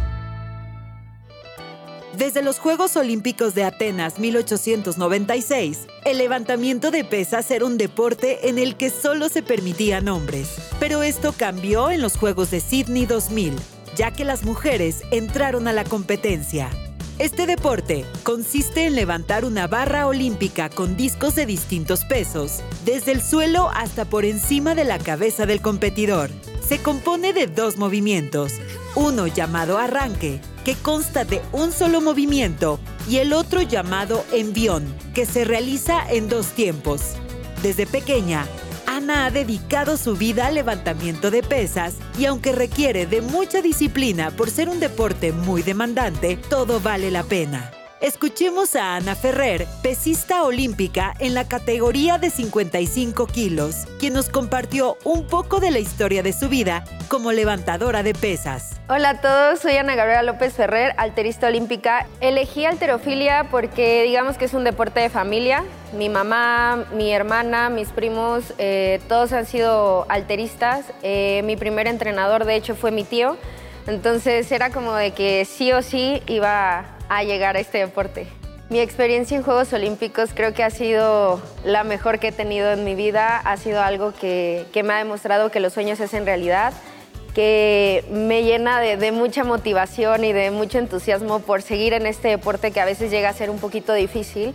[2.17, 8.57] Desde los Juegos Olímpicos de Atenas 1896, el levantamiento de pesas era un deporte en
[8.57, 10.55] el que solo se permitían hombres.
[10.79, 13.53] Pero esto cambió en los Juegos de Sydney 2000,
[13.95, 16.71] ya que las mujeres entraron a la competencia.
[17.19, 23.21] Este deporte consiste en levantar una barra olímpica con discos de distintos pesos, desde el
[23.21, 26.31] suelo hasta por encima de la cabeza del competidor.
[26.67, 28.55] Se compone de dos movimientos,
[28.93, 35.25] uno llamado arranque, que consta de un solo movimiento, y el otro llamado envión, que
[35.25, 37.13] se realiza en dos tiempos.
[37.63, 38.45] Desde pequeña,
[38.85, 44.31] Ana ha dedicado su vida al levantamiento de pesas y aunque requiere de mucha disciplina
[44.31, 47.76] por ser un deporte muy demandante, todo vale la pena.
[47.99, 54.97] Escuchemos a Ana Ferrer, pesista olímpica en la categoría de 55 kilos, quien nos compartió
[55.03, 58.79] un poco de la historia de su vida como levantadora de pesas.
[58.87, 62.05] Hola a todos, soy Ana Gabriela López Ferrer, alterista olímpica.
[62.21, 65.63] Elegí alterofilia porque digamos que es un deporte de familia.
[65.93, 70.85] Mi mamá, mi hermana, mis primos, eh, todos han sido alteristas.
[71.01, 73.37] Eh, mi primer entrenador, de hecho, fue mi tío.
[73.87, 78.27] Entonces era como de que sí o sí iba a llegar a este deporte.
[78.69, 82.83] Mi experiencia en Juegos Olímpicos creo que ha sido la mejor que he tenido en
[82.83, 83.37] mi vida.
[83.37, 86.73] Ha sido algo que, me ha demostrado que los sueños se hacen realidad,
[87.33, 92.27] que me llena de, de, mucha motivación y de mucho entusiasmo por seguir en este
[92.27, 94.53] deporte que a veces llega a ser un poquito difícil.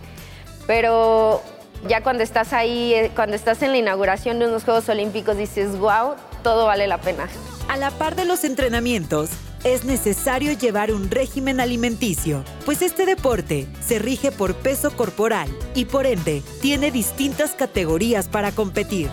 [0.67, 1.41] Pero
[1.87, 5.77] ya cuando estás ahí, eh, cuando estás en la inauguración de unos Juegos Olímpicos, dices,
[5.77, 7.27] wow, todo vale la pena.
[7.67, 9.31] A la par de los entrenamientos,
[9.63, 15.85] es necesario llevar un régimen alimenticio, pues este deporte se rige por peso corporal y
[15.85, 19.09] por ende tiene distintas categorías para competir.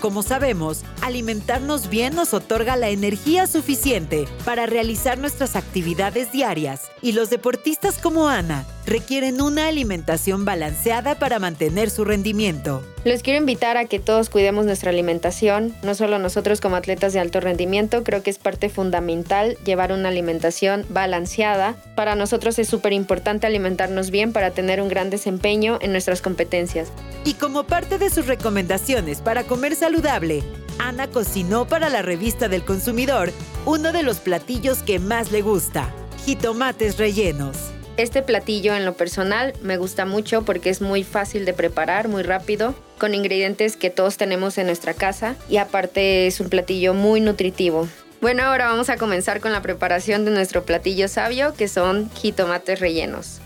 [0.00, 7.12] Como sabemos, alimentarnos bien nos otorga la energía suficiente para realizar nuestras actividades diarias y
[7.12, 12.82] los deportistas como Ana requieren una alimentación balanceada para mantener su rendimiento.
[13.04, 17.20] Les quiero invitar a que todos cuidemos nuestra alimentación, no solo nosotros como atletas de
[17.20, 21.74] alto rendimiento, creo que es parte fundamental llevar una alimentación balanceada.
[21.96, 26.88] Para nosotros es súper importante alimentarnos bien para tener un gran desempeño en nuestras competencias.
[27.24, 30.42] Y como parte de sus recomendaciones para comer saludable,
[30.78, 33.32] Ana cocinó para la revista del consumidor
[33.64, 35.90] uno de los platillos que más le gusta,
[36.24, 37.75] jitomates rellenos.
[37.96, 42.22] Este platillo en lo personal me gusta mucho porque es muy fácil de preparar, muy
[42.22, 47.22] rápido, con ingredientes que todos tenemos en nuestra casa y aparte es un platillo muy
[47.22, 47.88] nutritivo.
[48.20, 52.80] Bueno, ahora vamos a comenzar con la preparación de nuestro platillo sabio que son jitomates
[52.80, 53.40] rellenos.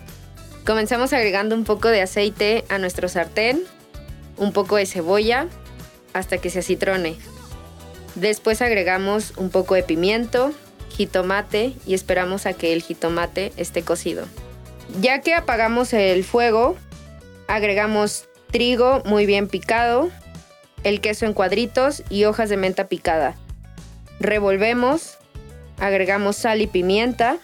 [0.66, 3.62] Comenzamos agregando un poco de aceite a nuestro sartén,
[4.36, 5.46] un poco de cebolla
[6.12, 7.16] hasta que se acitrone.
[8.16, 10.52] Después agregamos un poco de pimiento,
[10.90, 14.26] jitomate y esperamos a que el jitomate esté cocido.
[14.98, 16.76] Ya que apagamos el fuego,
[17.46, 20.10] agregamos trigo muy bien picado,
[20.82, 23.36] el queso en cuadritos y hojas de menta picada.
[24.18, 25.18] Revolvemos,
[25.78, 27.38] agregamos sal y pimienta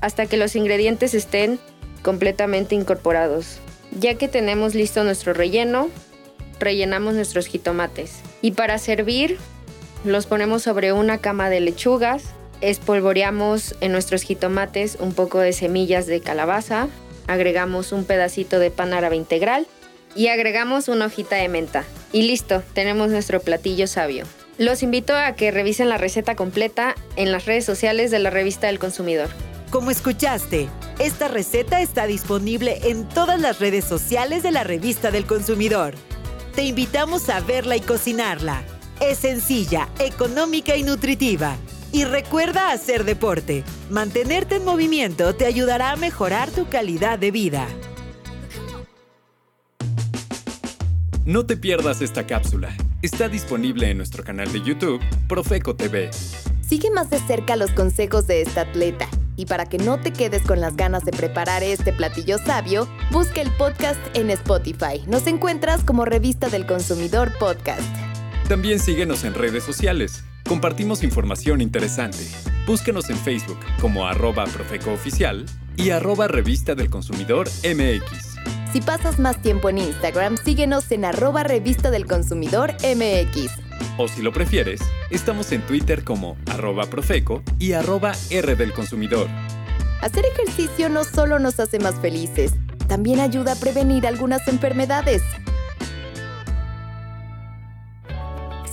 [0.00, 1.58] hasta que los ingredientes estén
[2.02, 3.60] completamente incorporados.
[3.98, 5.88] Ya que tenemos listo nuestro relleno,
[6.58, 8.20] rellenamos nuestros jitomates.
[8.40, 9.38] Y para servir,
[10.04, 12.24] los ponemos sobre una cama de lechugas,
[12.60, 16.88] espolvoreamos en nuestros jitomates un poco de semillas de calabaza,
[17.26, 19.66] agregamos un pedacito de pan árabe integral
[20.14, 21.84] y agregamos una hojita de menta.
[22.12, 24.24] Y listo, tenemos nuestro platillo sabio.
[24.58, 28.66] Los invito a que revisen la receta completa en las redes sociales de la revista
[28.66, 29.28] del consumidor.
[29.70, 30.68] Como escuchaste,
[30.98, 35.94] esta receta está disponible en todas las redes sociales de la revista del consumidor.
[36.54, 38.62] Te invitamos a verla y cocinarla.
[39.00, 41.56] Es sencilla, económica y nutritiva
[41.92, 43.64] Y recuerda hacer deporte.
[43.90, 47.66] Mantenerte en movimiento te ayudará a mejorar tu calidad de vida.
[51.24, 52.74] No te pierdas esta cápsula.
[53.02, 56.10] Está disponible en nuestro canal de YouTube, Profeco TV.
[56.60, 59.08] Sigue más de cerca los consejos de esta atleta.
[59.36, 63.40] Y para que no te quedes con las ganas de preparar este platillo sabio, busca
[63.40, 65.02] el podcast en Spotify.
[65.06, 67.82] Nos encuentras como Revista del Consumidor Podcast.
[68.48, 70.24] También síguenos en redes sociales.
[70.50, 72.26] Compartimos información interesante.
[72.66, 78.34] Búsquenos en Facebook como arroba profecooficial y arroba revista del consumidor MX.
[78.72, 83.52] Si pasas más tiempo en Instagram, síguenos en arroba revista del consumidor MX.
[83.96, 84.80] O si lo prefieres,
[85.10, 89.28] estamos en Twitter como arroba profeco y arroba R del consumidor.
[90.02, 92.54] Hacer ejercicio no solo nos hace más felices,
[92.88, 95.22] también ayuda a prevenir algunas enfermedades.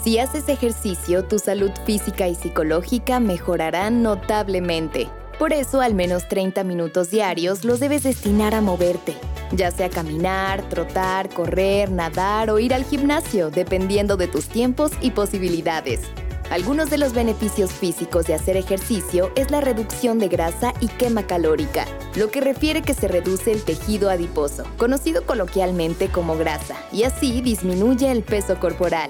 [0.08, 5.10] Si haces ejercicio, tu salud física y psicológica mejorarán notablemente.
[5.38, 9.16] Por eso, al menos 30 minutos diarios los debes destinar a moverte,
[9.52, 15.12] ya sea caminar, trotar, correr, nadar o ir al gimnasio, dependiendo de tus tiempos y
[15.12, 16.04] posibilidades.
[16.52, 21.28] Algunos de los beneficios físicos de hacer ejercicio es la reducción de grasa y quema
[21.28, 27.04] calórica, lo que refiere que se reduce el tejido adiposo, conocido coloquialmente como grasa, y
[27.04, 29.10] así disminuye el peso corporal.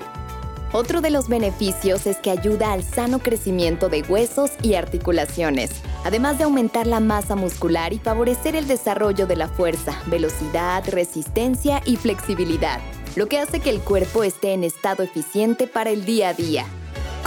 [0.73, 5.71] Otro de los beneficios es que ayuda al sano crecimiento de huesos y articulaciones,
[6.03, 11.81] además de aumentar la masa muscular y favorecer el desarrollo de la fuerza, velocidad, resistencia
[11.85, 12.81] y flexibilidad,
[13.15, 16.65] lo que hace que el cuerpo esté en estado eficiente para el día a día.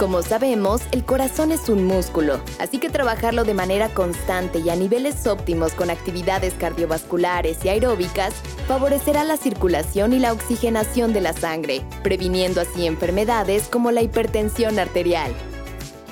[0.01, 4.75] Como sabemos, el corazón es un músculo, así que trabajarlo de manera constante y a
[4.75, 8.33] niveles óptimos con actividades cardiovasculares y aeróbicas
[8.67, 14.79] favorecerá la circulación y la oxigenación de la sangre, previniendo así enfermedades como la hipertensión
[14.79, 15.31] arterial.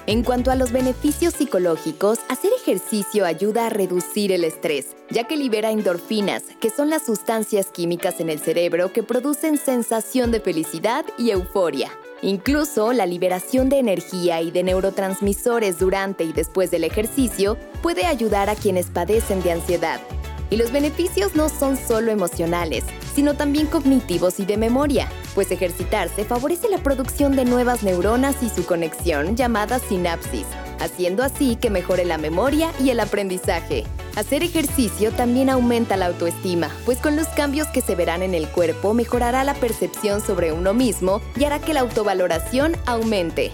[0.06, 5.36] En cuanto a los beneficios psicológicos, hacer ejercicio ayuda a reducir el estrés, ya que
[5.36, 11.06] libera endorfinas, que son las sustancias químicas en el cerebro que producen sensación de felicidad
[11.18, 11.90] y euforia.
[12.22, 18.50] Incluso la liberación de energía y de neurotransmisores durante y después del ejercicio puede ayudar
[18.50, 20.02] a quienes padecen de ansiedad.
[20.50, 22.84] Y los beneficios no son solo emocionales,
[23.14, 28.50] sino también cognitivos y de memoria, pues ejercitarse favorece la producción de nuevas neuronas y
[28.50, 30.46] su conexión llamada sinapsis,
[30.80, 33.86] haciendo así que mejore la memoria y el aprendizaje.
[34.20, 38.50] Hacer ejercicio también aumenta la autoestima, pues con los cambios que se verán en el
[38.50, 43.54] cuerpo mejorará la percepción sobre uno mismo y hará que la autovaloración aumente.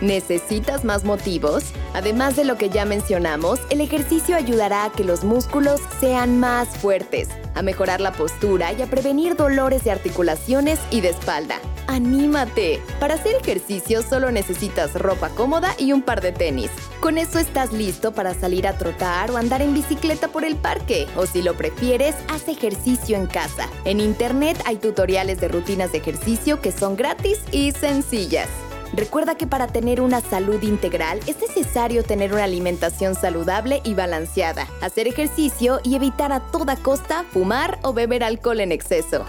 [0.00, 1.64] ¿Necesitas más motivos?
[1.94, 6.68] Además de lo que ya mencionamos, el ejercicio ayudará a que los músculos sean más
[6.68, 11.58] fuertes, a mejorar la postura y a prevenir dolores de articulaciones y de espalda.
[11.86, 12.80] ¡Anímate!
[12.98, 16.70] Para hacer ejercicio solo necesitas ropa cómoda y un par de tenis.
[17.00, 21.06] Con eso estás listo para salir a trotar o andar en bicicleta por el parque.
[21.16, 23.68] O si lo prefieres, haz ejercicio en casa.
[23.84, 28.48] En internet hay tutoriales de rutinas de ejercicio que son gratis y sencillas.
[28.94, 34.68] Recuerda que para tener una salud integral es necesario tener una alimentación saludable y balanceada,
[34.80, 39.26] hacer ejercicio y evitar a toda costa fumar o beber alcohol en exceso.